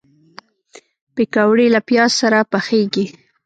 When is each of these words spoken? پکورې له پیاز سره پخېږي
پکورې 1.15 1.67
له 1.75 1.79
پیاز 1.87 2.11
سره 2.21 2.39
پخېږي 2.51 3.05